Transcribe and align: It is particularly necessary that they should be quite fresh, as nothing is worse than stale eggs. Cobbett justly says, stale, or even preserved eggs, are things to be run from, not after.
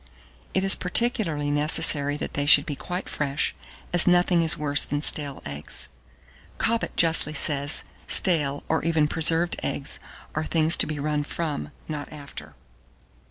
It 0.55 0.63
is 0.63 0.73
particularly 0.75 1.51
necessary 1.51 2.17
that 2.17 2.33
they 2.33 2.47
should 2.47 2.65
be 2.65 2.75
quite 2.75 3.07
fresh, 3.07 3.53
as 3.93 4.07
nothing 4.07 4.41
is 4.41 4.57
worse 4.57 4.83
than 4.83 5.03
stale 5.03 5.43
eggs. 5.45 5.89
Cobbett 6.57 6.97
justly 6.97 7.33
says, 7.35 7.83
stale, 8.07 8.63
or 8.67 8.83
even 8.83 9.07
preserved 9.07 9.57
eggs, 9.61 9.99
are 10.33 10.43
things 10.45 10.75
to 10.77 10.87
be 10.87 10.97
run 10.97 11.23
from, 11.23 11.69
not 11.87 12.11
after. 12.11 12.55